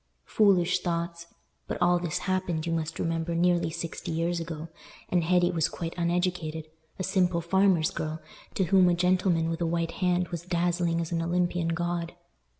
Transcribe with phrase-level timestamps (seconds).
[0.25, 1.27] Foolish thoughts!
[1.67, 4.67] But all this happened, you must remember, nearly sixty years ago,
[5.09, 8.19] and Hetty was quite uneducated—a simple farmer's girl,
[8.55, 12.15] to whom a gentleman with a white hand was dazzling as an Olympian god.